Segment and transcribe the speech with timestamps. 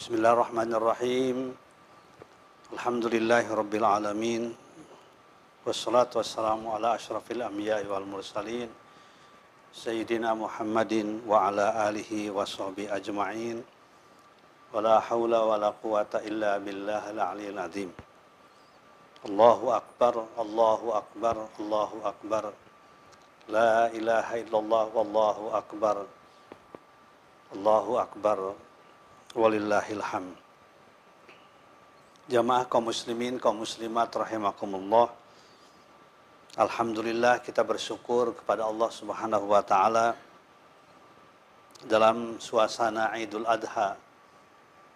[0.00, 1.36] بسم الله الرحمن الرحيم
[2.72, 4.42] الحمد لله رب العالمين
[5.68, 8.68] والصلاة والسلام على أشرف الأنبياء والمرسلين
[9.76, 13.60] سيدنا محمد وعلى آله وصحبه أجمعين
[14.72, 17.92] ولا حول ولا قوة إلا بالله العلي العظيم
[19.28, 22.44] الله أكبر الله أكبر الله أكبر
[23.52, 25.96] لا إله إلا الله والله أكبر
[27.52, 28.38] الله أكبر
[29.30, 30.34] Walillahilham.
[32.26, 35.06] Jamaah kaum muslimin, kaum muslimat rahimakumullah.
[36.58, 40.18] Alhamdulillah kita bersyukur kepada Allah Subhanahu wa taala
[41.86, 43.94] dalam suasana Idul Adha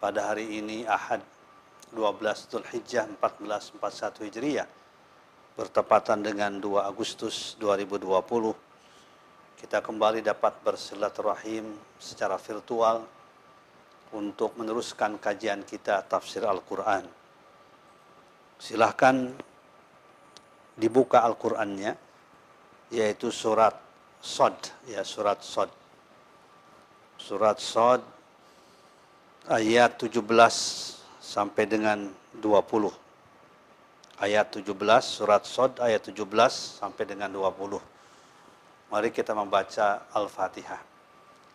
[0.03, 1.23] pada hari ini Ahad
[1.95, 4.67] 12 Zulhijjah 1441 Hijriah
[5.55, 8.03] bertepatan dengan 2 Agustus 2020
[9.63, 13.07] kita kembali dapat bersilaturahim secara virtual
[14.15, 17.03] untuk meneruskan kajian kita tafsir Al-Quran.
[18.63, 19.35] Silahkan
[20.79, 21.99] dibuka Al-Qurannya,
[22.95, 23.75] yaitu surat
[24.23, 24.55] Sod,
[24.87, 25.69] ya surat Sod.
[27.19, 28.01] Surat Sod
[29.51, 30.23] ayat 17
[31.19, 32.95] sampai dengan 20.
[34.23, 34.71] Ayat 17,
[35.03, 36.23] surat Sod ayat 17
[36.79, 37.83] sampai dengan 20.
[38.95, 40.94] Mari kita membaca Al-Fatihah.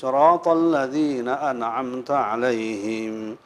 [0.00, 3.36] صراط الذين أنعمت عليهم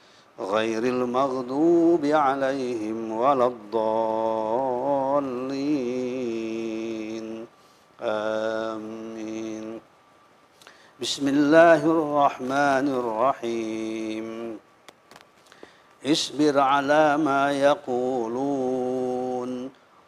[0.40, 3.66] غير المغضوب عليهم ولا الضالين.
[8.02, 9.80] آمين.
[11.00, 14.58] بسم الله الرحمن الرحيم.
[16.06, 19.17] اصبر على ما يقولون.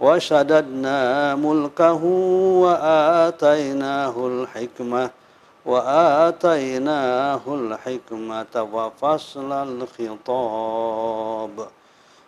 [0.00, 0.98] وشددنا
[1.38, 2.02] ملكه
[2.64, 5.04] وآتيناه الحكمة
[5.64, 11.54] وآتيناه الحكمة وفصل الخطاب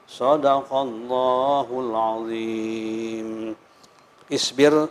[0.08, 3.30] صدق الله العظيم
[4.26, 4.90] Isbir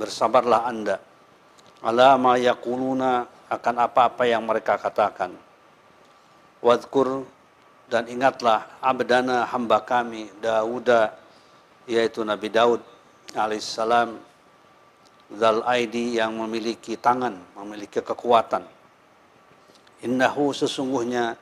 [0.00, 0.98] bersabarlah anda
[1.78, 5.30] ala ma yakuluna akan apa-apa yang mereka katakan
[6.58, 7.22] wadkur
[7.86, 11.14] dan ingatlah abdana hamba kami Dauda
[11.89, 12.81] yaitu Nabi Daud
[13.35, 14.19] alaihissalam
[15.33, 18.61] Zal Aidi yang memiliki tangan, memiliki kekuatan.
[20.05, 21.33] Innahu sesungguhnya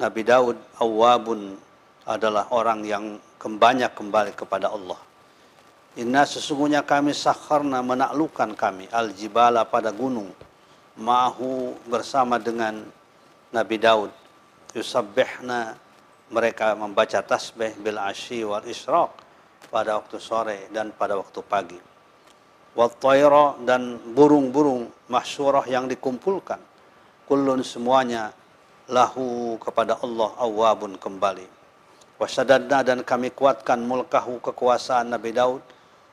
[0.00, 1.60] Nabi Daud awabun
[2.08, 4.96] adalah orang yang banyak kembali kepada Allah.
[6.00, 10.32] Inna sesungguhnya kami sakharna menaklukkan kami al-jibala pada gunung
[10.96, 12.80] ma'hu bersama dengan
[13.52, 14.08] Nabi Daud
[14.72, 15.76] yusabbihna
[16.32, 19.12] mereka membaca tasbih bil asyi wal isyraq
[19.72, 21.80] pada waktu sore dan pada waktu pagi.
[22.76, 26.60] Wattaira dan burung-burung mahsyurah yang dikumpulkan.
[27.24, 28.36] Kullun semuanya
[28.92, 31.48] lahu kepada Allah awabun kembali.
[32.20, 35.64] Wasadadna dan kami kuatkan mulkahu kekuasaan Nabi Daud.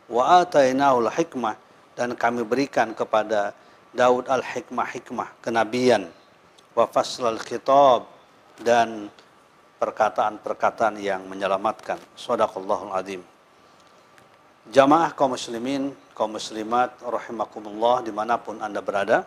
[0.08, 1.60] Wa atainaul hikmah
[2.00, 3.52] dan kami berikan kepada
[3.92, 6.08] Daud al-hikmah-hikmah, kenabian.
[6.74, 8.08] Wa faslal khitab
[8.64, 9.12] dan
[9.80, 12.00] perkataan-perkataan yang menyelamatkan.
[12.20, 13.22] Sadaqallahul azim.
[14.68, 19.24] Jamaah kaum muslimin, kaum muslimat, rahimakumullah di mana pun Anda berada.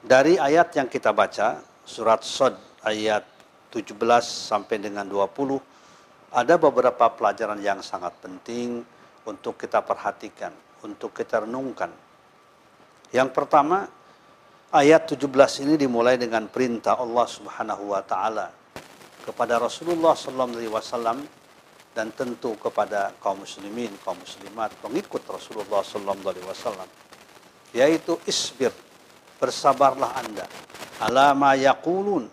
[0.00, 3.28] Dari ayat yang kita baca, surat Sod ayat
[3.68, 3.92] 17
[4.24, 5.60] sampai dengan 20,
[6.32, 8.80] ada beberapa pelajaran yang sangat penting
[9.28, 11.92] untuk kita perhatikan, untuk kita renungkan.
[13.12, 13.84] Yang pertama,
[14.72, 18.48] ayat 17 ini dimulai dengan perintah Allah Subhanahu wa taala
[19.26, 21.39] kepada Rasulullah sallallahu
[22.00, 26.88] dan tentu kepada kaum muslimin, kaum muslimat, pengikut Rasulullah wasallam
[27.76, 28.72] yaitu isbir
[29.36, 30.48] bersabarlah Anda
[31.04, 32.24] ala ma yaqulun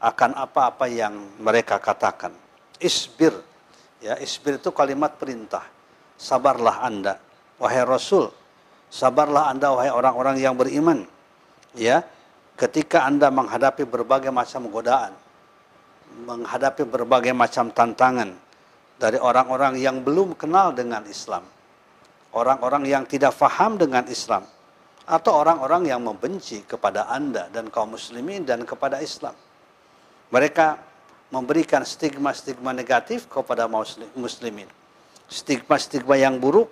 [0.00, 2.32] akan apa-apa yang mereka katakan
[2.80, 3.36] isbir
[4.00, 5.60] Ya, isbir itu kalimat perintah.
[6.16, 7.20] Sabarlah Anda,
[7.60, 8.32] wahai Rasul.
[8.88, 11.04] Sabarlah Anda wahai orang-orang yang beriman.
[11.76, 12.00] Ya,
[12.56, 15.12] ketika Anda menghadapi berbagai macam godaan,
[16.24, 18.32] menghadapi berbagai macam tantangan
[19.00, 21.40] dari orang-orang yang belum kenal dengan Islam,
[22.36, 24.44] orang-orang yang tidak faham dengan Islam,
[25.08, 29.32] atau orang-orang yang membenci kepada Anda dan kaum muslimin dan kepada Islam.
[30.28, 30.78] Mereka
[31.32, 33.64] memberikan stigma-stigma negatif kepada
[34.14, 34.68] muslimin.
[35.26, 36.68] Stigma-stigma yang buruk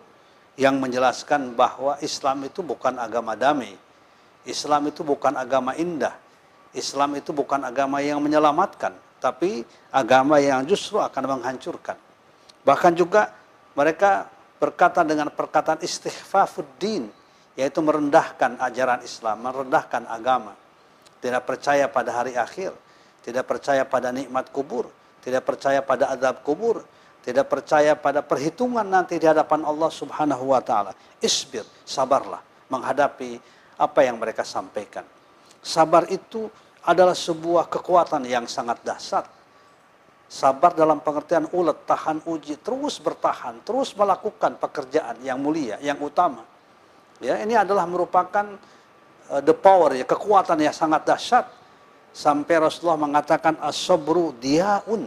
[0.60, 3.72] yang menjelaskan bahwa Islam itu bukan agama damai.
[4.44, 6.14] Islam itu bukan agama indah.
[6.76, 11.96] Islam itu bukan agama yang menyelamatkan, tapi agama yang justru akan menghancurkan.
[12.66, 13.34] Bahkan juga
[13.78, 14.26] mereka
[14.58, 17.06] berkata dengan perkataan istighfafuddin,
[17.54, 20.54] yaitu merendahkan ajaran Islam, merendahkan agama.
[21.18, 22.74] Tidak percaya pada hari akhir,
[23.22, 24.90] tidak percaya pada nikmat kubur,
[25.22, 26.86] tidak percaya pada azab kubur,
[27.22, 30.94] tidak percaya pada perhitungan nanti di hadapan Allah Subhanahu wa taala.
[31.18, 32.40] Isbir, sabarlah
[32.70, 33.36] menghadapi
[33.78, 35.04] apa yang mereka sampaikan.
[35.60, 36.46] Sabar itu
[36.86, 39.26] adalah sebuah kekuatan yang sangat dahsyat.
[40.28, 46.44] Sabar dalam pengertian ulet, tahan uji, terus bertahan, terus melakukan pekerjaan yang mulia, yang utama.
[47.16, 48.44] Ya, ini adalah merupakan
[49.32, 51.48] uh, the power ya, kekuatan yang sangat dahsyat
[52.18, 55.06] Sampai Rasulullah mengatakan as-sabru diaun.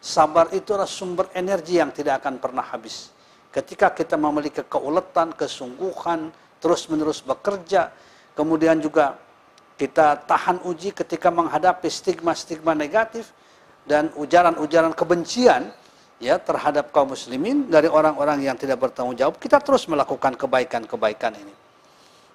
[0.00, 3.12] Sabar itu adalah sumber energi yang tidak akan pernah habis.
[3.48, 6.28] Ketika kita memiliki keuletan, kesungguhan,
[6.60, 7.92] terus-menerus bekerja,
[8.32, 9.16] kemudian juga
[9.76, 13.32] kita tahan uji ketika menghadapi stigma-stigma negatif
[13.88, 15.72] dan ujaran-ujaran kebencian
[16.20, 21.54] ya terhadap kaum muslimin dari orang-orang yang tidak bertanggung jawab, kita terus melakukan kebaikan-kebaikan ini.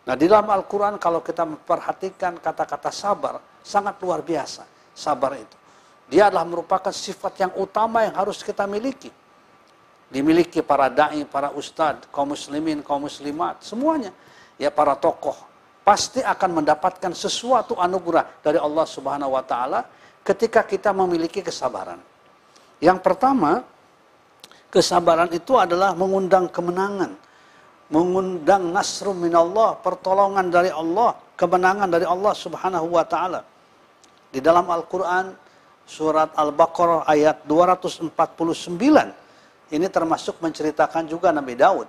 [0.06, 5.58] Nah, di dalam Al-Quran kalau kita memperhatikan kata-kata sabar, sangat luar biasa sabar itu.
[6.06, 9.10] Dia adalah merupakan sifat yang utama yang harus kita miliki.
[10.06, 14.14] Dimiliki para da'i, para ustadz, kaum muslimin, kaum muslimat, semuanya.
[14.62, 15.36] Ya para tokoh.
[15.82, 19.86] Pasti akan mendapatkan sesuatu anugerah dari Allah subhanahu wa ta'ala
[20.26, 22.02] ketika kita memiliki kesabaran.
[22.82, 23.62] Yang pertama,
[24.74, 27.14] kesabaran itu adalah mengundang kemenangan
[27.90, 33.46] mengundang nasrum minallah, pertolongan dari Allah, kemenangan dari Allah Subhanahu wa taala.
[34.34, 35.32] Di dalam Al-Qur'an
[35.86, 38.10] surat Al-Baqarah ayat 249
[39.70, 41.88] ini termasuk menceritakan juga Nabi Daud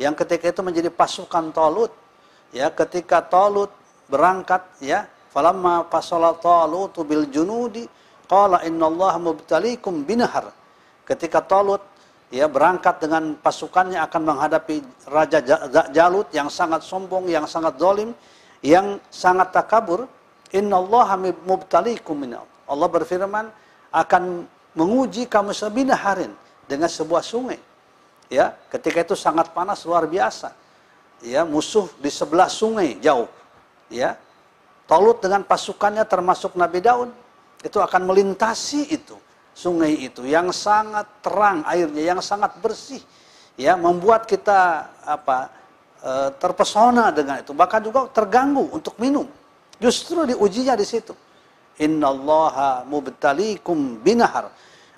[0.00, 1.92] yang ketika itu menjadi pasukan Talut
[2.56, 3.68] ya ketika Talut
[4.08, 7.90] berangkat ya falamma fasala Talut bil junudi
[8.30, 10.54] qala innallaha mubtaliikum binahar
[11.02, 11.82] ketika Talut
[12.30, 15.42] ya berangkat dengan pasukannya akan menghadapi Raja
[15.90, 18.14] Jalut yang sangat sombong, yang sangat dolim,
[18.62, 20.06] yang sangat takabur.
[20.54, 22.14] Inna Allah mubtalikum
[22.70, 23.50] Allah berfirman
[23.90, 24.46] akan
[24.78, 26.30] menguji kamu sebina harin
[26.70, 27.58] dengan sebuah sungai.
[28.32, 30.54] Ya, ketika itu sangat panas luar biasa.
[31.22, 33.28] Ya, musuh di sebelah sungai jauh.
[33.92, 34.16] Ya,
[34.84, 37.10] Talut dengan pasukannya termasuk Nabi Daud
[37.64, 39.16] itu akan melintasi itu
[39.54, 43.00] sungai itu yang sangat terang airnya, yang sangat bersih,
[43.54, 45.48] ya membuat kita apa
[46.02, 49.30] e, terpesona dengan itu, bahkan juga terganggu untuk minum.
[49.78, 51.14] Justru diujinya di situ.
[51.78, 54.50] Innallaha mubtalikum binahar.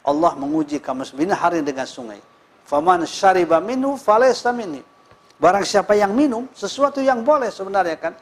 [0.04, 2.20] Allah menguji kamu binaharin dengan sungai.
[2.66, 4.84] Faman syariba minhu falaysa minni.
[5.36, 8.12] Barang siapa yang minum, sesuatu yang boleh sebenarnya kan.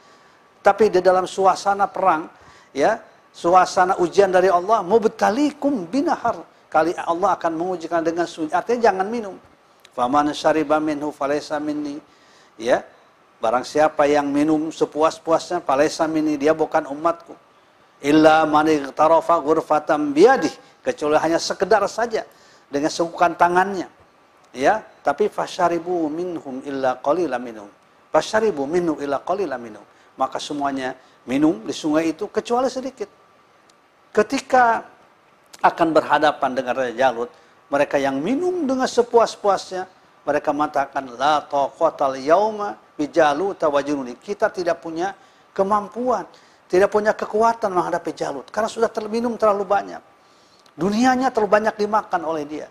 [0.64, 2.24] Tapi di dalam suasana perang,
[2.72, 2.96] ya
[3.36, 6.40] suasana ujian dari Allah mubtalikum binahar.
[6.72, 9.36] Kali Allah akan mengujikan dengan sunyi artinya jangan minum.
[9.92, 12.00] Faman syariba minhu falaysa minni.
[12.56, 12.80] Ya
[13.44, 17.36] barang siapa yang minum sepuas-puasnya falaysa minni dia bukan umatku.
[18.00, 20.50] Illa man igtarafa ghurfatan biyadih.
[20.80, 22.24] Kecuali hanya sekedar saja
[22.72, 23.86] dengan sengkukan tangannya.
[24.56, 27.68] Ya tapi fasyaribu minhum illa qalilan minhum.
[28.08, 30.94] Fasyaribu minhu illa qalilan minhum maka semuanya
[31.26, 33.24] minum di sungai itu kecuali sedikit
[34.14, 34.86] ketika
[35.58, 37.30] akan berhadapan dengan Raja Jalut,
[37.68, 39.90] mereka yang minum dengan sepuas-puasnya,
[40.22, 44.14] mereka mengatakan la taqatal yauma bijalut tawajununi.
[44.22, 45.12] Kita tidak punya
[45.50, 46.24] kemampuan,
[46.70, 50.00] tidak punya kekuatan menghadapi Jalut karena sudah terminum terlalu banyak.
[50.78, 52.66] Dunianya terlalu banyak dimakan oleh dia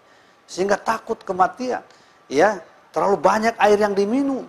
[0.47, 1.83] sehingga takut kematian.
[2.31, 2.63] Ya,
[2.95, 4.47] terlalu banyak air yang diminum.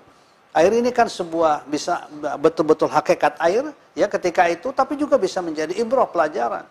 [0.54, 2.06] Air ini kan sebuah bisa
[2.38, 6.62] betul-betul hakikat air ya ketika itu tapi juga bisa menjadi ibrah pelajaran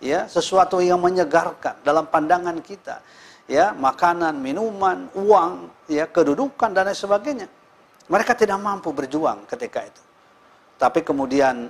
[0.00, 3.04] ya sesuatu yang menyegarkan dalam pandangan kita
[3.44, 7.48] ya makanan minuman uang ya kedudukan dan lain sebagainya
[8.08, 10.02] mereka tidak mampu berjuang ketika itu
[10.80, 11.68] tapi kemudian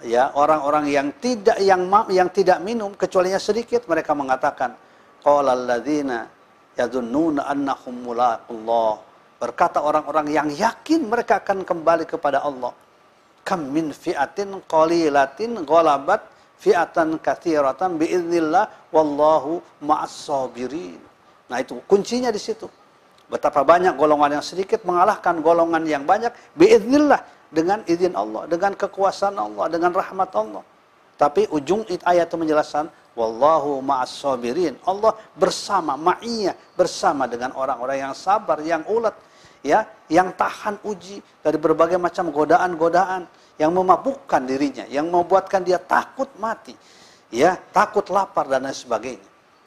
[0.00, 4.72] ya orang-orang yang tidak yang yang tidak minum kecualinya sedikit mereka mengatakan
[5.20, 6.28] qala alladzina
[6.76, 9.05] yadhunnuna annahum mulaqullah.
[9.36, 12.72] Berkata orang-orang yang yakin mereka akan kembali kepada Allah.
[13.44, 16.24] Kam min fi'atin qalilatin ghalabat
[16.56, 20.98] fi'atan katsiratan biiznillah wallahu ma'as sabirin.
[21.52, 22.66] Nah itu kuncinya di situ.
[23.26, 29.36] Betapa banyak golongan yang sedikit mengalahkan golongan yang banyak biiznillah dengan izin Allah, dengan kekuasaan
[29.36, 30.62] Allah, dengan rahmat Allah.
[31.16, 34.76] Tapi ujung ayat itu menjelaskan wallahu ma'as sabirin.
[34.84, 39.16] Allah bersama ma'iyah bersama dengan orang-orang yang sabar, yang ulat,
[39.64, 43.24] ya, yang tahan uji dari berbagai macam godaan-godaan
[43.56, 46.76] yang memabukkan dirinya, yang membuatkan dia takut mati,
[47.32, 49.26] ya, takut lapar dan lain sebagainya.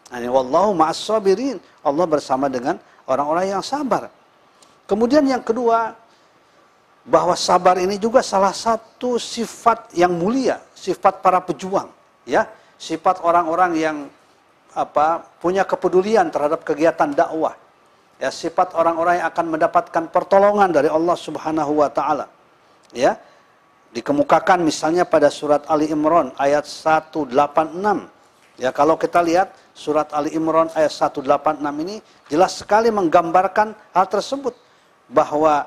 [0.09, 1.57] Wallahu ma'as sabirin.
[1.81, 2.77] Allah bersama dengan
[3.09, 4.13] orang-orang yang sabar.
[4.85, 5.93] Kemudian yang kedua,
[7.09, 11.89] bahwa sabar ini juga salah satu sifat yang mulia, sifat para pejuang,
[12.21, 12.45] ya,
[12.79, 13.97] sifat orang-orang yang
[14.71, 17.53] apa punya kepedulian terhadap kegiatan dakwah.
[18.19, 22.31] Ya, sifat orang-orang yang akan mendapatkan pertolongan dari Allah Subhanahu wa taala.
[22.95, 23.19] Ya,
[23.91, 27.31] dikemukakan misalnya pada surat Ali Imran ayat 186.
[28.59, 34.51] Ya, kalau kita lihat surat Ali Imran ayat 186 ini jelas sekali menggambarkan hal tersebut
[35.07, 35.63] bahwa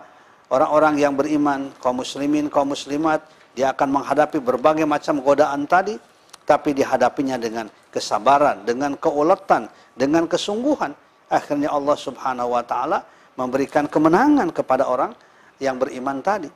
[0.52, 3.24] orang-orang yang beriman, kaum muslimin, kaum muslimat,
[3.56, 5.96] dia akan menghadapi berbagai macam godaan tadi,
[6.44, 10.92] tapi dihadapinya dengan kesabaran, dengan keuletan, dengan kesungguhan.
[11.32, 13.04] Akhirnya Allah Subhanahu wa taala
[13.38, 15.16] memberikan kemenangan kepada orang
[15.62, 16.50] yang beriman tadi.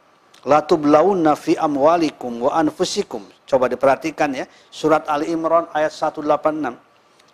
[0.46, 3.24] La tublaunna fi amwalikum wa anfusikum.
[3.46, 6.74] Coba diperhatikan ya, surat Ali Imran ayat 186.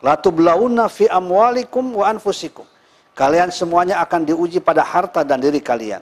[0.04, 2.64] La tublaunna fi amwalikum wa anfusikum.
[3.12, 6.00] Kalian semuanya akan diuji pada harta dan diri kalian.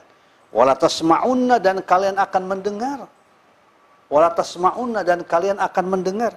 [0.51, 3.07] Wala tasma'unna dan kalian akan mendengar.
[4.11, 6.35] Wala tasma'unna dan kalian akan mendengar.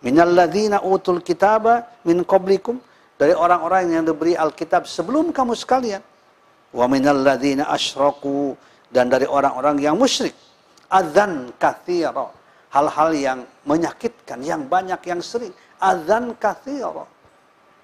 [0.00, 2.80] Minalladzina utul kitaba min qablikum
[3.20, 6.00] dari orang-orang yang diberi Alkitab sebelum kamu sekalian.
[6.72, 8.56] Wa minalladzina asyraku
[8.88, 10.32] dan dari orang-orang yang musyrik.
[10.88, 12.32] Adzan kathira.
[12.72, 13.38] Hal-hal yang
[13.68, 15.52] menyakitkan, yang banyak, yang sering.
[15.76, 17.04] Adzan kathira.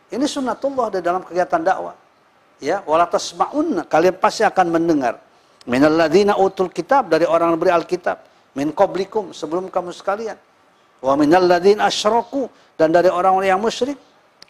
[0.08, 1.92] Ini sunnatullah di dalam kegiatan dakwah.
[2.64, 3.84] Ya, wala tasma'unna.
[3.84, 5.20] Kalian pasti akan mendengar.
[5.68, 8.27] Minalladzina utul kitab dari orang yang beri Alkitab.
[8.58, 10.34] Min qablikum sebelum kamu sekalian.
[10.98, 13.94] Wa minalladzina asyraku dan dari orang-orang yang musyrik.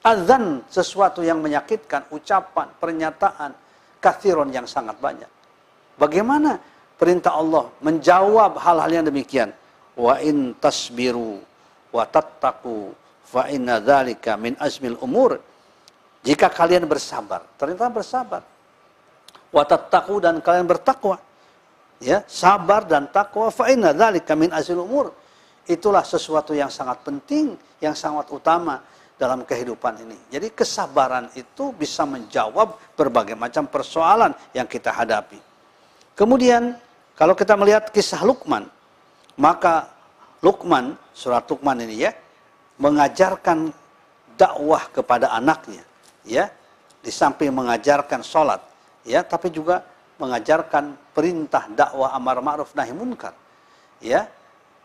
[0.00, 3.52] Adzan sesuatu yang menyakitkan, ucapan, pernyataan,
[4.00, 5.28] kathiron yang sangat banyak.
[6.00, 6.56] Bagaimana
[6.96, 9.52] perintah Allah menjawab hal-hal yang demikian?
[9.98, 11.42] Wa in tasbiru
[11.92, 12.94] wa tattaqu
[13.28, 15.36] fa inna dzalika min azmil umur.
[16.24, 18.42] Jika kalian bersabar, ternyata bersabar.
[19.52, 21.20] Wa tattaqu dan kalian bertakwa.
[21.98, 25.10] Ya, sabar dan takwa fa inna dzalika min azmil umur.
[25.66, 28.80] Itulah sesuatu yang sangat penting, yang sangat utama
[29.18, 30.16] dalam kehidupan ini.
[30.30, 35.36] Jadi kesabaran itu bisa menjawab berbagai macam persoalan yang kita hadapi.
[36.14, 36.78] Kemudian
[37.18, 38.70] kalau kita melihat kisah Lukman,
[39.34, 39.90] maka
[40.38, 42.14] Lukman, surat Lukman ini ya,
[42.78, 43.74] mengajarkan
[44.38, 45.82] dakwah kepada anaknya,
[46.22, 46.46] ya,
[47.02, 48.62] di samping mengajarkan sholat,
[49.02, 49.82] ya, tapi juga
[50.18, 53.32] mengajarkan perintah dakwah amar ma'ruf nahi munkar,
[54.02, 54.26] ya.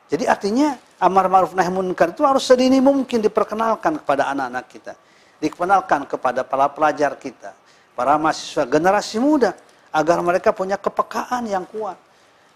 [0.07, 4.93] Jadi artinya amar ma'ruf nahi munkar itu harus sedini mungkin diperkenalkan kepada anak-anak kita,
[5.41, 7.51] dikenalkan kepada para pelajar kita,
[7.97, 9.57] para mahasiswa generasi muda,
[9.93, 11.97] agar mereka punya kepekaan yang kuat,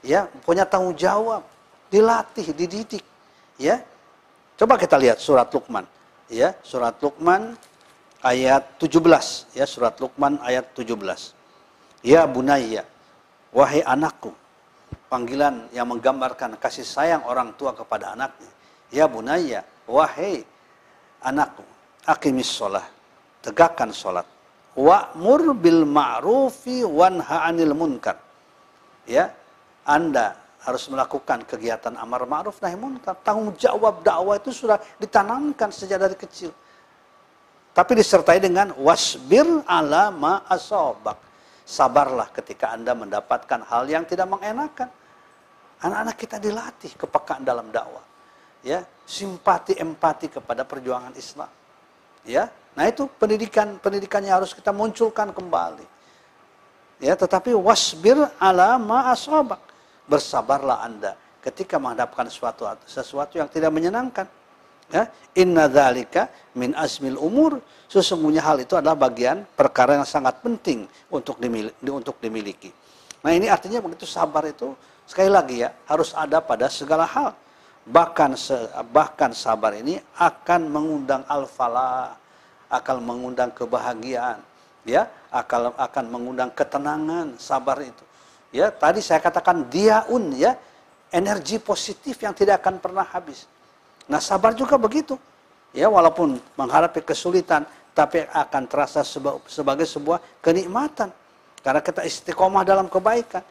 [0.01, 1.46] ya, punya tanggung jawab,
[1.89, 3.05] dilatih, dididik,
[3.62, 3.81] ya.
[4.57, 5.86] Coba kita lihat surat Luqman,
[6.29, 7.53] ya, surat Luqman
[8.25, 11.37] ayat 17, ya, surat Luqman ayat 17.
[12.06, 12.86] Ya bunayya,
[13.50, 14.34] wahai anakku,
[15.10, 18.51] panggilan yang menggambarkan kasih sayang orang tua kepada anaknya.
[18.94, 20.46] Ya bunayya, wahai
[21.25, 21.66] anakku,
[22.06, 22.86] akimis sholat,
[23.42, 24.25] tegakkan sholat
[24.77, 28.22] wa'mur bil ma'rufi wanha 'anil munkar.
[29.10, 29.34] Ya,
[29.82, 33.18] Anda harus melakukan kegiatan amar ma'ruf nahi munkar.
[33.25, 36.54] Tanggung jawab dakwah itu sudah ditanamkan sejak dari kecil.
[37.74, 41.18] Tapi disertai dengan wasbir ala ma asobak.
[41.68, 44.88] Sabarlah ketika Anda mendapatkan hal yang tidak mengenakan.
[45.84, 48.02] Anak-anak kita dilatih kepekaan dalam dakwah.
[48.64, 51.52] Ya, simpati empati kepada perjuangan Islam.
[52.26, 55.98] Ya, Nah itu pendidikan pendidikannya harus kita munculkan kembali.
[57.02, 59.58] Ya, tetapi wasbir ala ma asabak.
[60.06, 64.30] Bersabarlah Anda ketika menghadapkan sesuatu sesuatu yang tidak menyenangkan.
[64.88, 67.60] Ya, inna dzalika min asmil umur.
[67.88, 72.72] Sesungguhnya hal itu adalah bagian perkara yang sangat penting untuk dimiliki, untuk dimiliki.
[73.24, 74.75] Nah, ini artinya begitu sabar itu
[75.08, 77.32] sekali lagi ya harus ada pada segala hal.
[77.88, 78.36] Bahkan
[78.91, 82.20] bahkan sabar ini akan mengundang al-falah
[82.67, 84.44] akan mengundang kebahagiaan,
[84.84, 88.03] ya akan akan mengundang ketenangan, sabar itu.
[88.51, 90.56] Ya, tadi saya katakan diaun ya,
[91.12, 93.48] energi positif yang tidak akan pernah habis.
[94.08, 95.20] Nah, sabar juga begitu.
[95.76, 99.04] Ya, walaupun menghadapi kesulitan, tapi akan terasa
[99.46, 101.12] sebagai sebuah kenikmatan.
[101.60, 103.44] Karena kita istiqomah dalam kebaikan,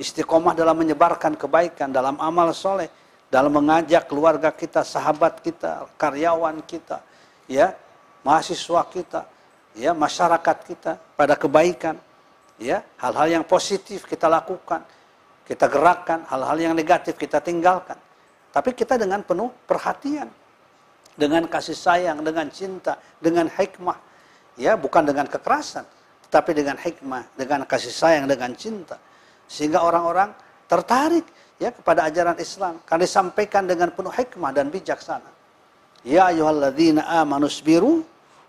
[0.00, 2.90] istiqomah dalam menyebarkan kebaikan, dalam amal soleh,
[3.30, 6.98] dalam mengajak keluarga kita, sahabat kita, karyawan kita,
[7.46, 7.70] ya,
[8.26, 9.20] mahasiswa kita,
[9.78, 11.94] ya, masyarakat kita pada kebaikan,
[12.58, 14.82] ya, hal-hal yang positif kita lakukan,
[15.46, 17.94] kita gerakkan, hal-hal yang negatif kita tinggalkan.
[18.50, 20.26] Tapi kita dengan penuh perhatian,
[21.14, 23.98] dengan kasih sayang, dengan cinta, dengan hikmah,
[24.58, 25.86] ya, bukan dengan kekerasan,
[26.26, 28.98] tetapi dengan hikmah, dengan kasih sayang, dengan cinta,
[29.46, 30.34] sehingga orang-orang
[30.70, 31.26] tertarik
[31.58, 35.30] ya kepada ajaran Islam karena disampaikan dengan penuh hikmah dan bijaksana.
[36.06, 38.06] Ya ayyuhalladzina amanu sabiru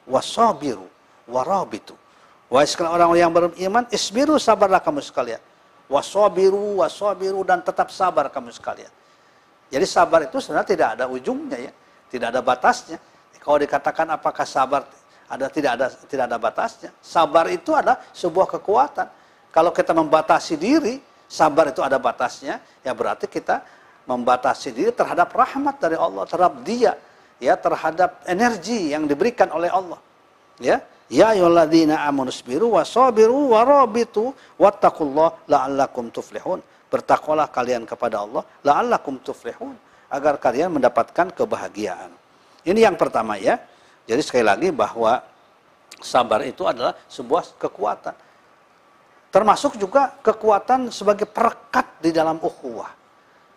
[0.07, 0.87] wasabiru
[1.27, 1.97] warabitu.
[2.47, 5.39] Wahai sekalian orang yang beriman, isbiru sabarlah kamu sekalian.
[5.87, 8.91] Wasabiru wasabiru dan tetap sabar kamu sekalian.
[9.71, 11.71] Jadi sabar itu sebenarnya tidak ada ujungnya ya,
[12.11, 12.99] tidak ada batasnya.
[13.39, 14.83] Kalau dikatakan apakah sabar
[15.31, 16.91] ada tidak ada tidak ada batasnya.
[16.99, 19.07] Sabar itu adalah sebuah kekuatan.
[19.55, 20.99] Kalau kita membatasi diri,
[21.31, 23.63] sabar itu ada batasnya, ya berarti kita
[24.03, 26.99] membatasi diri terhadap rahmat dari Allah, terhadap dia,
[27.39, 29.99] ya terhadap energi yang diberikan oleh Allah.
[30.59, 36.59] Ya, ya ayyuhalladzina amanu sabiru wasabiru warabitu wattaqullah la'allakum tuflihun.
[36.91, 39.73] Bertakwalah kalian kepada Allah la'allakum tuflihun
[40.11, 42.11] agar kalian mendapatkan kebahagiaan.
[42.67, 43.57] Ini yang pertama ya.
[44.03, 45.23] Jadi sekali lagi bahwa
[46.03, 48.31] sabar itu adalah sebuah kekuatan
[49.31, 52.91] termasuk juga kekuatan sebagai perekat di dalam ukhuwah.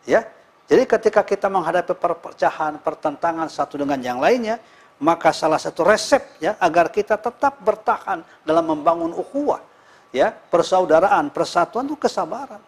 [0.07, 0.23] Ya.
[0.65, 4.57] Jadi ketika kita menghadapi perpecahan, pertentangan satu dengan yang lainnya,
[5.03, 9.61] maka salah satu resep ya agar kita tetap bertahan dalam membangun ukhuwah,
[10.09, 12.63] ya, persaudaraan, persatuan itu kesabaran.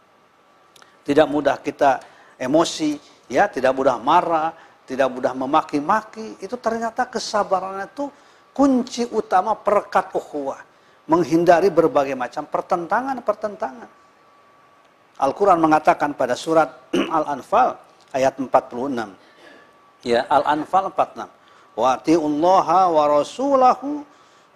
[1.07, 2.03] Tidak mudah kita
[2.35, 2.99] emosi,
[3.31, 4.51] ya, tidak mudah marah,
[4.83, 8.11] tidak mudah memaki-maki, itu ternyata kesabaran itu
[8.51, 10.59] kunci utama perekat ukhuwah
[11.07, 13.91] menghindari berbagai macam pertentangan-pertentangan.
[15.17, 17.79] Al-Quran mengatakan pada surat Al-Anfal
[18.13, 18.51] ayat 46.
[20.05, 21.31] Ya, Al-Anfal 46.
[21.77, 24.05] Wa ati'ullaha wa rasulahu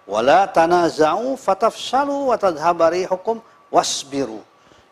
[0.09, 4.41] wa la tanaza'u fatafshalu wa tadhabari hukum wasbiru.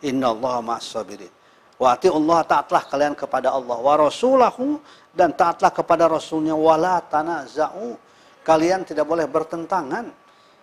[0.06, 1.39] Innallaha ma'as sabirin.
[1.80, 4.84] Wa ati'ullaha taatlah kalian kepada Allah wa rasulahu
[5.16, 7.96] dan taatlah kepada rasulnya wa la tanaza'u.
[8.44, 10.12] Kalian tidak boleh bertentangan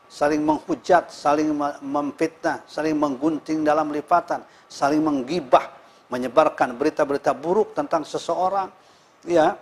[0.07, 1.51] saling menghujat, saling
[1.83, 5.73] memfitnah, saling menggunting dalam lipatan, saling menggibah,
[6.11, 8.71] menyebarkan berita-berita buruk tentang seseorang,
[9.27, 9.59] ya,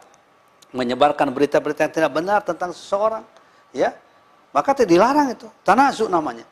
[0.77, 3.25] menyebarkan berita-berita yang tidak benar tentang seseorang,
[3.73, 3.93] ya,
[4.53, 6.45] maka tidak dilarang itu, tanazuk namanya.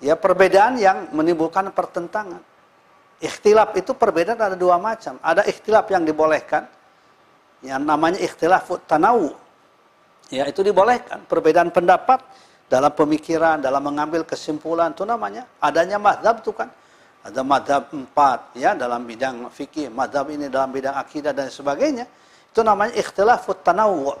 [0.00, 2.40] Ya, perbedaan yang menimbulkan pertentangan.
[3.20, 5.20] Ikhtilaf itu perbedaan ada dua macam.
[5.20, 6.64] Ada ikhtilaf yang dibolehkan,
[7.60, 9.36] yang namanya ikhtilaf tanawu.
[10.32, 11.28] Ya, itu dibolehkan.
[11.28, 12.24] Perbedaan pendapat
[12.64, 16.72] dalam pemikiran, dalam mengambil kesimpulan itu namanya adanya madhab itu kan.
[17.20, 22.08] Ada madhab empat ya dalam bidang fikih, madhab ini dalam bidang akidah dan sebagainya.
[22.48, 24.16] Itu namanya ikhtilafut tanawu.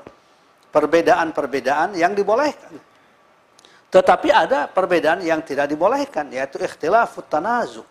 [0.68, 2.76] Perbedaan-perbedaan yang dibolehkan.
[3.90, 7.82] Tetapi ada perbedaan yang tidak dibolehkan, yaitu ikhtilafut tanazu.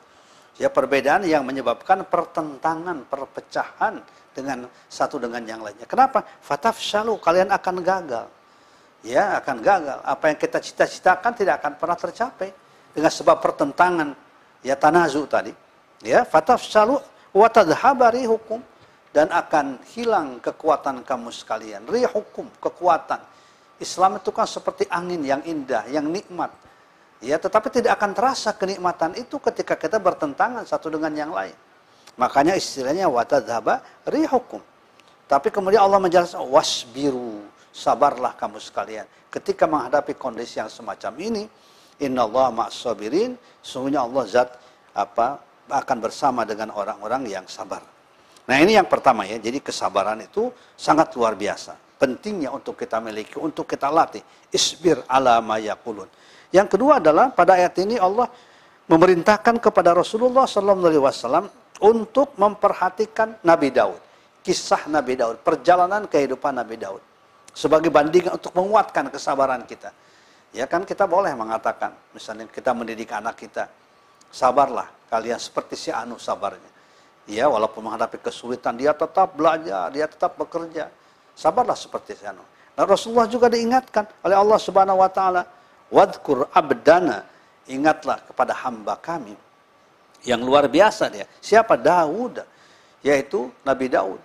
[0.60, 4.04] Ya perbedaan yang menyebabkan pertentangan, perpecahan
[4.36, 5.88] dengan satu dengan yang lainnya.
[5.88, 6.22] Kenapa?
[6.44, 8.28] Fatafshalu, kalian akan gagal
[9.04, 10.00] ya akan gagal.
[10.04, 12.50] Apa yang kita cita-citakan tidak akan pernah tercapai
[12.92, 14.10] dengan sebab pertentangan
[14.66, 15.54] ya tanazu tadi.
[16.00, 16.96] Ya, fatafsalu
[17.36, 18.64] wa tadhhabari hukum
[19.12, 21.84] dan akan hilang kekuatan kamu sekalian.
[21.88, 23.20] Ri hukum, kekuatan.
[23.80, 26.52] Islam itu kan seperti angin yang indah, yang nikmat.
[27.20, 31.56] Ya, tetapi tidak akan terasa kenikmatan itu ketika kita bertentangan satu dengan yang lain.
[32.16, 34.64] Makanya istilahnya watadhaba hukum.
[35.28, 39.06] Tapi kemudian Allah menjelaskan wasbiru sabarlah kamu sekalian.
[39.30, 41.44] Ketika menghadapi kondisi yang semacam ini,
[42.02, 44.50] Inna Allah ma'asabirin, sungguhnya Allah zat
[44.96, 47.84] apa akan bersama dengan orang-orang yang sabar.
[48.50, 51.78] Nah ini yang pertama ya, jadi kesabaran itu sangat luar biasa.
[52.00, 54.24] Pentingnya untuk kita miliki, untuk kita latih.
[54.50, 56.08] Isbir ala mayakulun.
[56.50, 58.26] Yang kedua adalah pada ayat ini Allah
[58.90, 61.46] memerintahkan kepada Rasulullah SAW
[61.80, 64.02] untuk memperhatikan Nabi Daud.
[64.42, 67.04] Kisah Nabi Daud, perjalanan kehidupan Nabi Daud
[67.54, 69.94] sebagai bandingan untuk menguatkan kesabaran kita.
[70.56, 73.70] Ya kan kita boleh mengatakan, misalnya kita mendidik anak kita,
[74.34, 76.72] sabarlah kalian seperti si Anu sabarnya.
[77.30, 80.90] Ya walaupun menghadapi kesulitan dia tetap belajar, dia tetap bekerja.
[81.38, 82.42] Sabarlah seperti si Anu.
[82.74, 85.42] Nah Rasulullah juga diingatkan oleh Allah Subhanahu Wa Taala,
[85.90, 87.26] wadkur abdana
[87.70, 89.38] ingatlah kepada hamba kami
[90.26, 91.26] yang luar biasa dia.
[91.40, 92.42] Siapa Daud?
[93.06, 94.20] Yaitu Nabi Daud.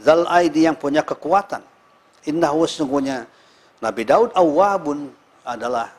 [0.00, 1.62] Zal Aidi yang punya kekuatan.
[2.24, 3.28] Innahu sesungguhnya
[3.84, 5.12] Nabi Daud awabun
[5.44, 5.92] adalah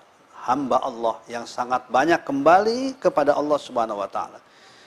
[0.45, 4.41] hamba Allah yang sangat banyak kembali kepada Allah Subhanahu wa taala.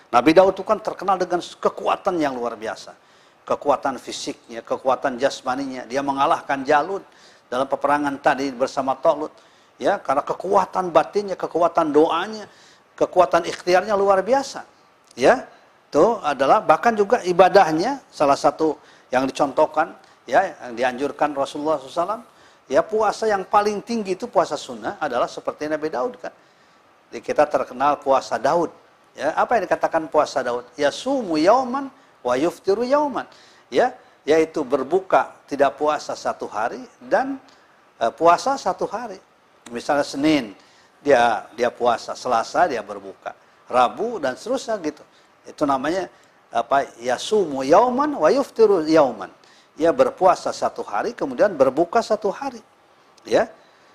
[0.09, 2.97] Nabi Daud itu kan terkenal dengan kekuatan yang luar biasa.
[3.45, 5.85] Kekuatan fisiknya, kekuatan jasmaninya.
[5.88, 7.05] Dia mengalahkan Jalut
[7.49, 9.33] dalam peperangan tadi bersama Tolut.
[9.79, 12.51] Ya, karena kekuatan batinnya, kekuatan doanya,
[12.99, 14.67] kekuatan ikhtiarnya luar biasa.
[15.14, 15.47] Ya,
[15.88, 18.77] itu adalah bahkan juga ibadahnya salah satu
[19.09, 19.97] yang dicontohkan
[20.29, 22.21] ya yang dianjurkan Rasulullah SAW
[22.69, 26.29] ya puasa yang paling tinggi itu puasa sunnah adalah seperti Nabi Daud kan?
[27.09, 28.69] Jadi kita terkenal puasa Daud.
[29.17, 30.69] Ya apa yang dikatakan puasa Daud?
[30.77, 31.88] Ya sumu yauman
[32.21, 33.25] wa yuftiru yauman.
[33.73, 33.97] Ya
[34.29, 37.41] yaitu berbuka tidak puasa satu hari dan
[37.97, 39.17] uh, puasa satu hari
[39.70, 40.52] misalnya Senin
[41.00, 43.33] dia dia puasa, Selasa dia berbuka,
[43.70, 45.04] Rabu dan seterusnya gitu.
[45.46, 46.09] Itu namanya
[46.52, 46.88] apa?
[47.00, 49.31] Yasumu yauman wa yuftiru yauman.
[49.78, 52.61] Ia berpuasa satu hari kemudian berbuka satu hari.
[53.22, 53.46] Ya.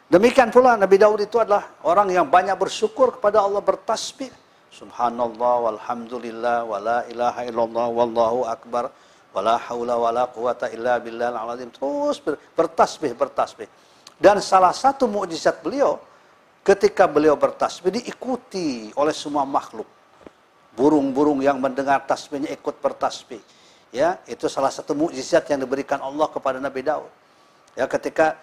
[0.07, 4.29] Demikian pula Nabi Daud itu adalah orang yang banyak bersyukur kepada Allah bertasbih.
[4.69, 8.93] Subhanallah walhamdulillah wala ilaha illallah wallahu akbar
[9.33, 11.73] wala haula wala quwata illa billah al-azim.
[11.73, 12.21] Terus
[12.53, 13.65] bertasbih bertasbih.
[14.23, 15.99] Dan salah satu mukjizat beliau
[16.63, 19.86] ketika beliau bertasbih diikuti oleh semua makhluk.
[20.79, 23.43] Burung-burung yang mendengar tasbihnya ikut bertasbih.
[23.91, 27.12] Ya, itu salah satu mukjizat yang diberikan Allah kepada Nabi Daud.
[27.75, 28.39] Ya, ketika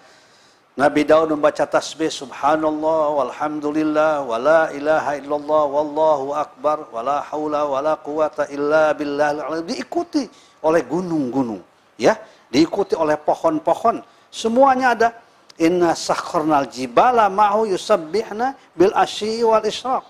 [0.77, 8.47] Nabi Daud membaca tasbih subhanallah walhamdulillah wala ilaha illallah wallahu akbar wala haula wala quwata
[8.55, 9.35] illa billah
[9.67, 10.31] diikuti
[10.63, 11.59] oleh gunung-gunung
[11.99, 12.15] ya
[12.55, 13.99] diikuti oleh pohon-pohon
[14.31, 15.09] semuanya ada
[15.61, 20.09] Inna sakharnal jibala ma'hu yusabbihna bil asyi wal isyraq.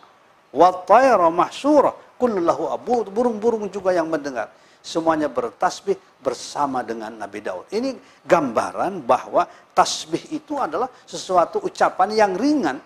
[0.54, 3.10] Wa tayra mahsyura kullahu abud.
[3.10, 4.54] Burung-burung juga yang mendengar.
[4.80, 7.66] Semuanya bertasbih bersama dengan Nabi Daud.
[7.68, 12.78] Ini gambaran bahwa tasbih itu adalah sesuatu ucapan yang ringan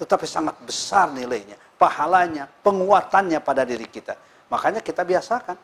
[0.00, 4.16] tetapi sangat besar nilainya, pahalanya, penguatannya pada diri kita.
[4.48, 5.56] Makanya kita biasakan.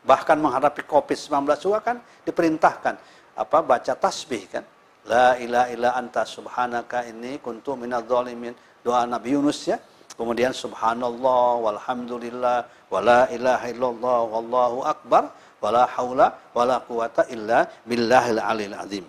[0.00, 2.94] Bahkan menghadapi Covid-19 juga kan diperintahkan
[3.36, 4.64] apa baca tasbih kan
[5.08, 8.52] La ilaha illa anta subhanaka inni kuntu minadh dhalimin.
[8.84, 9.78] Doa Nabi Yunus ya.
[10.18, 15.32] Kemudian subhanallah walhamdulillah wala ilaha illallah wallahu akbar
[15.64, 19.04] wala haula wala quwata illa billahil alil azim.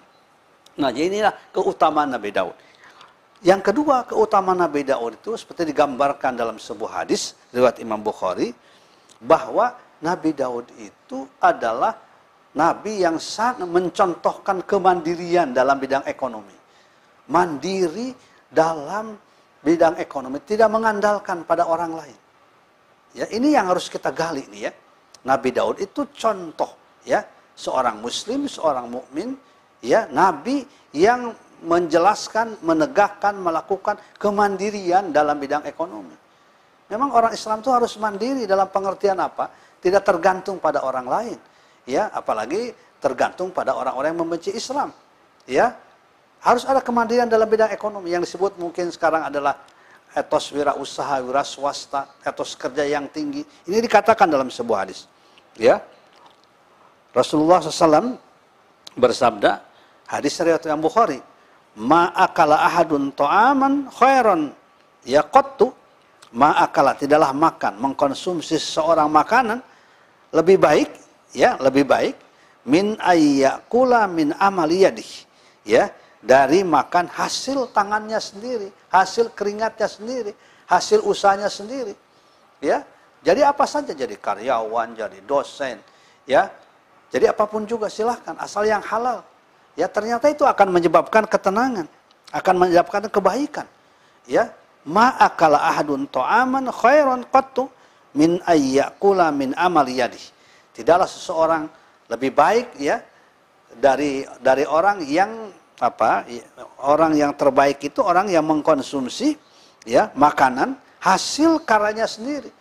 [0.79, 2.55] Nah, jadi inilah keutamaan Nabi Daud.
[3.43, 8.55] Yang kedua, keutamaan Nabi Daud itu seperti digambarkan dalam sebuah hadis riwayat Imam Bukhari
[9.19, 11.97] bahwa Nabi Daud itu adalah
[12.51, 16.55] Nabi yang sangat mencontohkan kemandirian dalam bidang ekonomi.
[17.31, 18.11] Mandiri
[18.51, 19.15] dalam
[19.63, 22.19] bidang ekonomi, tidak mengandalkan pada orang lain.
[23.15, 24.71] Ya, ini yang harus kita gali nih ya.
[25.23, 27.23] Nabi Daud itu contoh ya,
[27.55, 29.37] seorang muslim, seorang mukmin,
[29.79, 31.31] ya, nabi yang
[31.63, 36.17] menjelaskan, menegakkan, melakukan kemandirian dalam bidang ekonomi.
[36.91, 39.47] Memang orang Islam itu harus mandiri dalam pengertian apa?
[39.79, 41.37] Tidak tergantung pada orang lain
[41.85, 44.93] ya apalagi tergantung pada orang-orang yang membenci Islam
[45.49, 45.73] ya
[46.41, 49.61] harus ada kemandirian dalam bidang ekonomi yang disebut mungkin sekarang adalah
[50.11, 53.45] etos wirausaha, wira swasta, etos kerja yang tinggi.
[53.69, 55.07] Ini dikatakan dalam sebuah hadis.
[55.55, 55.79] Ya.
[57.15, 58.19] Rasulullah SAW
[58.95, 59.63] bersabda,
[60.09, 61.19] hadis riwayat Imam Bukhari,
[61.79, 64.51] "Ma ahadun ta'aman khairan
[65.07, 65.71] yaqattu
[66.31, 69.59] ma akala tidaklah makan mengkonsumsi seseorang makanan
[70.31, 70.87] lebih baik
[71.31, 72.15] ya lebih baik
[72.67, 75.25] min ayyakula min amaliyadih
[75.65, 75.89] ya
[76.21, 80.31] dari makan hasil tangannya sendiri, hasil keringatnya sendiri,
[80.69, 81.97] hasil usahanya sendiri.
[82.61, 82.85] Ya.
[83.21, 85.77] Jadi apa saja jadi karyawan, jadi dosen,
[86.25, 86.49] ya.
[87.13, 89.21] Jadi apa pun juga silahkan asal yang halal.
[89.77, 91.85] Ya ternyata itu akan menyebabkan ketenangan,
[92.33, 93.67] akan menyebabkan kebaikan.
[94.25, 94.53] Ya,
[94.85, 97.69] ma akala ahadun ta'aman khairan qattu
[98.17, 100.21] min ayyakula min amaliyadih
[100.71, 101.63] Tidaklah seseorang
[102.07, 103.03] lebih baik ya
[103.75, 106.27] dari dari orang yang apa
[106.83, 109.33] orang yang terbaik itu orang yang mengkonsumsi
[109.87, 112.51] ya makanan hasil karyanya sendiri.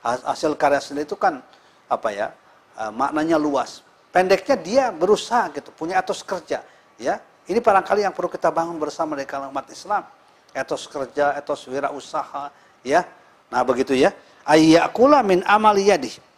[0.00, 1.44] Hasil karya sendiri itu kan
[1.90, 2.32] apa ya
[2.80, 3.84] uh, maknanya luas.
[4.10, 6.64] Pendeknya dia berusaha gitu punya etos kerja
[6.96, 7.20] ya.
[7.50, 10.06] Ini barangkali yang perlu kita bangun bersama dari kalangan umat Islam.
[10.54, 12.50] Etos kerja etos wirausaha
[12.82, 13.06] ya.
[13.50, 14.14] Nah begitu ya.
[14.46, 16.29] Ayyakula min amaliyadih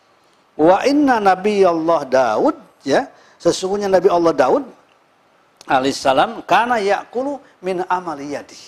[0.58, 3.08] Wa inna Nabi Allah Daud ya,
[3.40, 4.64] sesungguhnya Nabi Allah Daud
[5.64, 8.58] alaihissalam karena yakulu min amali yadi.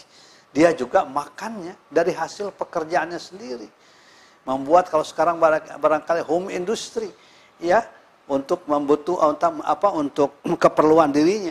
[0.54, 3.66] dia juga makannya dari hasil pekerjaannya sendiri.
[4.46, 5.42] Membuat kalau sekarang
[5.82, 7.10] barangkali home industry
[7.58, 7.82] ya
[8.30, 11.50] untuk membutuh apa untuk keperluan dirinya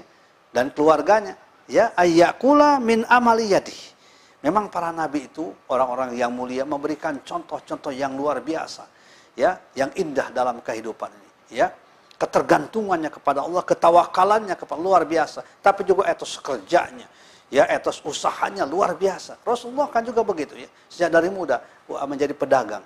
[0.55, 1.35] dan keluarganya
[1.67, 3.91] ya ayakula min amaliyati.
[4.39, 8.92] Memang para nabi itu orang-orang yang mulia memberikan contoh-contoh yang luar biasa
[9.33, 11.73] ya yang indah dalam kehidupan ini ya
[12.17, 17.09] ketergantungannya kepada Allah ketawakalannya kepada luar biasa tapi juga etos kerjanya
[17.53, 19.37] ya etos usahanya luar biasa.
[19.45, 20.65] Rasulullah kan juga begitu ya.
[20.89, 21.61] Sejak dari muda
[22.09, 22.81] menjadi pedagang.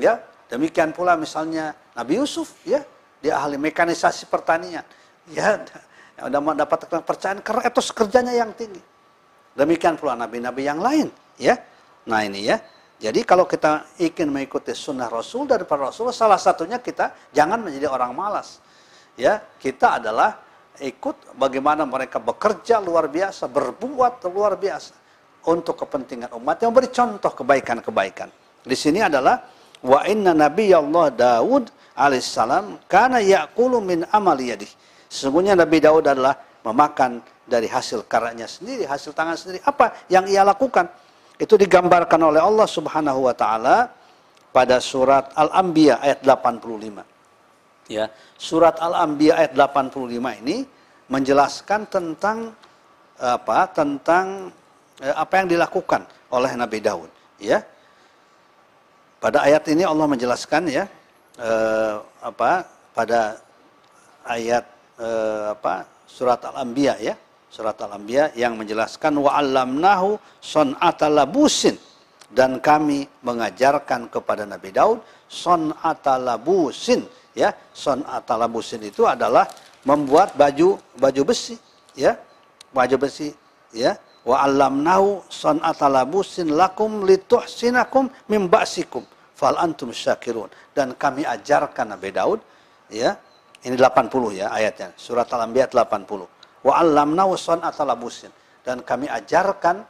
[0.00, 2.80] Ya, demikian pula misalnya Nabi Yusuf ya,
[3.20, 4.84] dia ahli mekanisasi pertanian.
[5.28, 5.60] Ya,
[6.24, 8.80] sudah mendapatkan kepercayaan karena etos kerjanya yang tinggi.
[9.52, 11.60] Demikian pula nabi-nabi yang lain, ya.
[12.08, 12.60] Nah, ini ya.
[12.96, 17.92] Jadi kalau kita ingin mengikuti sunnah Rasul dari para Rasul, salah satunya kita jangan menjadi
[17.92, 18.64] orang malas.
[19.20, 20.40] Ya, kita adalah
[20.80, 24.96] ikut bagaimana mereka bekerja luar biasa, berbuat luar biasa
[25.48, 28.28] untuk kepentingan umat yang beri contoh kebaikan-kebaikan.
[28.64, 29.44] Di sini adalah
[29.84, 31.64] wa inna Allah Daud
[31.96, 34.08] alaihissalam karena yaqulu min.
[35.06, 36.34] Sesungguhnya Nabi Daud adalah
[36.66, 39.62] memakan dari hasil karyanya sendiri, hasil tangan sendiri.
[39.62, 40.90] Apa yang ia lakukan?
[41.36, 43.92] Itu digambarkan oleh Allah Subhanahu wa taala
[44.56, 48.08] pada surat Al-Anbiya ayat 85 ya
[48.40, 50.64] surat Al-Anbiya ayat 85 ini
[51.12, 52.56] menjelaskan tentang
[53.16, 54.52] apa tentang
[55.00, 57.64] eh, apa yang dilakukan oleh Nabi Daud ya.
[59.16, 60.84] Pada ayat ini Allah menjelaskan ya
[61.40, 63.40] eh, apa pada
[64.28, 64.64] ayat
[65.00, 67.14] eh, apa surat Al-Anbiya ya
[67.50, 71.78] surat Al-Anbiya yang menjelaskan wa 'allamnahu son'ata labusin.
[72.26, 74.98] Dan kami mengajarkan kepada Nabi Daud
[75.30, 77.06] son'ata labusin
[77.38, 77.54] ya.
[77.70, 79.46] Son atalabusin itu adalah
[79.86, 81.54] membuat baju baju besi
[81.94, 82.18] ya.
[82.74, 83.30] Baju besi
[83.70, 83.94] ya.
[84.26, 89.06] Wa allamnahu son atalabusin lakum lituhsinakum min ba'sikum
[89.38, 90.50] fal antum syakirun.
[90.74, 92.42] Dan kami ajarkan Nabi Daud
[92.90, 93.14] ya.
[93.62, 94.94] Ini 80 ya ayatnya.
[94.98, 96.35] Surat Al-Anbiya 80
[96.66, 98.34] wa allamnahu son atalabusin
[98.66, 99.86] dan kami ajarkan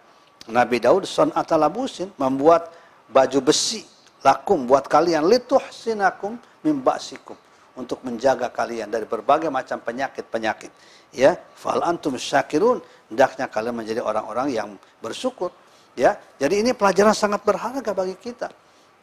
[0.53, 2.69] Nabi Daud son atalabusin membuat
[3.09, 3.89] baju besi
[4.21, 7.39] lakum buat kalian lituhsinakum min ba'sikum
[7.77, 10.73] untuk menjaga kalian dari berbagai macam penyakit-penyakit.
[11.15, 15.53] Ya, fal antum syakirun, hendaknya kalian menjadi orang-orang yang bersyukur.
[15.97, 18.53] Ya, jadi ini pelajaran sangat berharga bagi kita.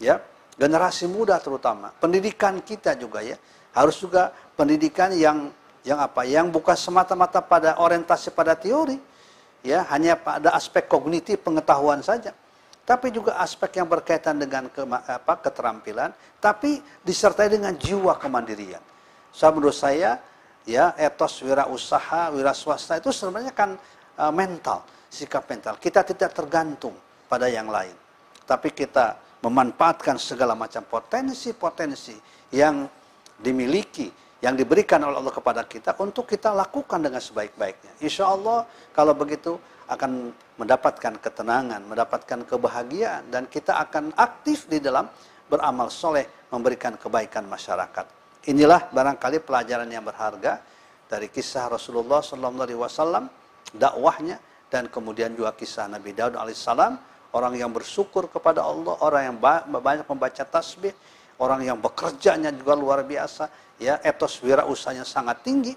[0.01, 0.21] Ya,
[0.57, 3.38] generasi muda terutama, pendidikan kita juga ya,
[3.73, 5.49] harus juga pendidikan yang
[5.83, 6.23] yang apa?
[6.23, 8.99] Yang bukan semata-mata pada orientasi pada teori,
[9.61, 12.35] ya, hanya pada aspek kognitif pengetahuan saja
[12.83, 16.11] tapi juga aspek yang berkaitan dengan ke, apa, keterampilan,
[16.43, 18.83] tapi disertai dengan jiwa kemandirian.
[19.31, 20.19] So, menurut saya,
[20.67, 23.79] ya etos wirausaha, wira swasta itu sebenarnya kan
[24.19, 25.79] uh, mental, sikap mental.
[25.79, 26.93] Kita tidak tergantung
[27.31, 27.95] pada yang lain,
[28.43, 32.19] tapi kita memanfaatkan segala macam potensi-potensi
[32.51, 32.83] yang
[33.39, 34.11] dimiliki,
[34.43, 38.03] yang diberikan oleh Allah kepada kita untuk kita lakukan dengan sebaik-baiknya.
[38.03, 39.56] Insya Allah kalau begitu
[39.88, 45.08] akan mendapatkan ketenangan, mendapatkan kebahagiaan, dan kita akan aktif di dalam
[45.47, 48.06] beramal soleh, memberikan kebaikan masyarakat.
[48.51, 50.60] Inilah barangkali pelajaran yang berharga
[51.08, 53.32] dari kisah Rasulullah SAW,
[53.71, 56.99] dakwahnya, dan kemudian juga kisah Nabi Daud alaihissalam,
[57.32, 59.38] orang yang bersyukur kepada Allah, orang yang
[59.79, 60.91] banyak membaca tasbih,
[61.41, 63.49] orang yang bekerjanya juga luar biasa,
[63.81, 65.73] ya etos wirausahanya sangat tinggi,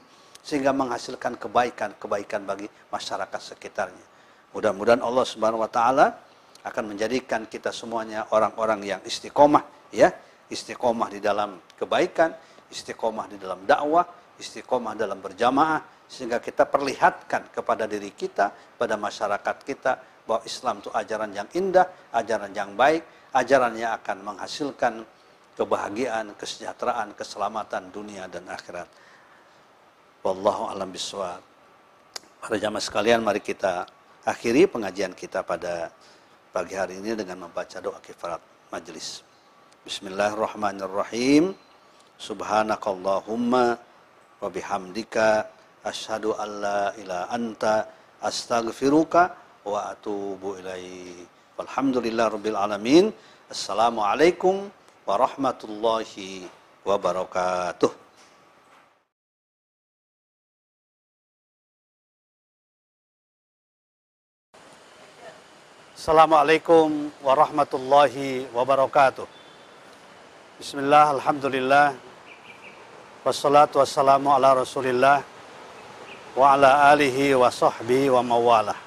[0.46, 4.06] sehingga menghasilkan kebaikan-kebaikan bagi masyarakat sekitarnya.
[4.54, 6.06] Mudah-mudahan Allah Subhanahu wa taala
[6.66, 10.10] akan menjadikan kita semuanya orang-orang yang istiqomah ya,
[10.50, 12.30] istiqomah di dalam kebaikan,
[12.70, 14.06] istiqomah di dalam dakwah,
[14.38, 19.92] istiqomah dalam berjamaah sehingga kita perlihatkan kepada diri kita, pada masyarakat kita
[20.26, 23.02] bahwa Islam itu ajaran yang indah, ajaran yang baik,
[23.34, 25.02] ajaran yang akan menghasilkan
[25.56, 28.86] kebahagiaan, kesejahteraan, keselamatan dunia dan akhirat.
[30.20, 31.40] Wallahu alam biswab.
[32.44, 33.88] Para jamaah sekalian, mari kita
[34.22, 35.88] akhiri pengajian kita pada
[36.52, 38.38] pagi hari ini dengan membaca doa kifarat
[38.68, 39.24] majelis.
[39.88, 41.56] Bismillahirrahmanirrahim.
[42.20, 43.76] Subhanakallahumma
[44.40, 45.48] wa bihamdika
[45.84, 47.74] asyhadu an la ilaha anta
[48.20, 49.32] astaghfiruka
[49.64, 51.24] wa atubu ilaihi.
[51.56, 53.14] Walhamdulillah rabbil alamin.
[53.48, 54.68] Assalamualaikum
[55.06, 56.50] warahmatullahi
[56.82, 57.94] wabarakatuh.
[65.94, 69.26] Assalamualaikum warahmatullahi wabarakatuh.
[70.58, 71.94] Bismillah, Alhamdulillah.
[73.22, 75.22] Wassalatu wassalamu ala rasulillah.
[76.34, 78.78] Wa ala alihi wa sahbihi wa mawalah.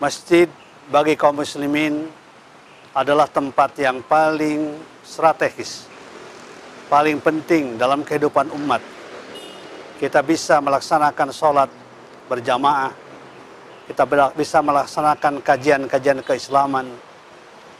[0.00, 0.48] Masjid
[0.92, 2.08] bagi kaum muslimin
[3.00, 5.88] adalah tempat yang paling strategis,
[6.92, 8.84] paling penting dalam kehidupan umat.
[9.96, 11.72] Kita bisa melaksanakan sholat
[12.28, 12.92] berjamaah,
[13.88, 14.04] kita
[14.36, 16.92] bisa melaksanakan kajian-kajian keislaman,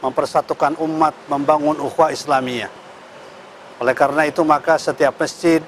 [0.01, 2.73] mempersatukan umat, membangun ukhuwah Islamiyah.
[3.77, 5.61] Oleh karena itu maka setiap masjid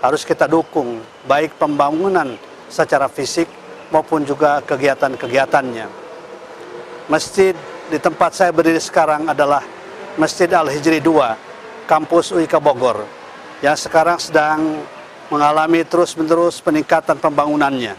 [0.00, 2.40] harus kita dukung baik pembangunan
[2.72, 3.48] secara fisik
[3.92, 5.88] maupun juga kegiatan-kegiatannya.
[7.12, 7.52] Masjid
[7.92, 9.60] di tempat saya berdiri sekarang adalah
[10.16, 11.20] Masjid Al-Hijri II,
[11.84, 13.04] kampus UIK Bogor,
[13.60, 14.80] yang sekarang sedang
[15.28, 17.96] mengalami terus-menerus peningkatan pembangunannya.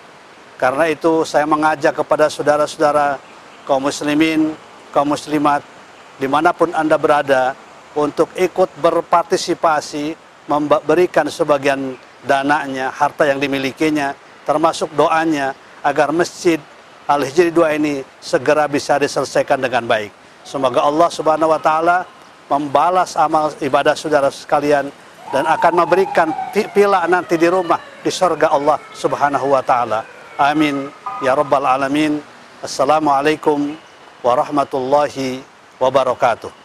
[0.55, 3.19] Karena itu saya mengajak kepada saudara-saudara
[3.67, 4.55] kaum muslimin,
[4.95, 5.61] kaum muslimat,
[6.15, 7.53] di mana pun Anda berada,
[7.93, 10.15] untuk ikut berpartisipasi,
[10.47, 14.15] memberikan sebagian dananya, harta yang dimilikinya,
[14.47, 15.51] termasuk doanya,
[15.83, 16.57] agar masjid
[17.05, 20.09] Al-Hijri 2 ini segera bisa diselesaikan dengan baik.
[20.41, 22.01] Semoga Allah Subhanahu wa taala
[22.49, 24.89] membalas amal ibadah saudara sekalian
[25.29, 30.01] dan akan memberikan pila nanti di rumah di surga Allah Subhanahu wa taala.
[30.41, 30.89] Amin
[31.21, 32.17] ya rabbal alamin.
[32.65, 33.77] Assalamualaikum
[34.25, 35.45] warahmatullahi
[35.77, 36.64] wabarakatuh.